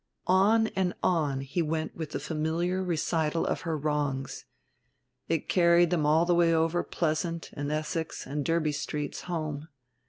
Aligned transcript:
On 0.25 0.65
and 0.75 0.95
on 1.03 1.41
he 1.41 1.61
went 1.61 1.95
with 1.95 2.09
the 2.09 2.19
familiar 2.19 2.83
recital 2.83 3.45
of 3.45 3.61
her 3.61 3.77
wrongs. 3.77 4.45
It 5.29 5.47
carried 5.47 5.91
them 5.91 6.07
all 6.07 6.25
the 6.25 6.33
way 6.33 6.51
over 6.51 6.81
Pleasant 6.81 7.51
and 7.53 7.71
Essex 7.71 8.25
and 8.25 8.43
Derby 8.43 8.71
Streets 8.71 9.21
home. 9.25 9.67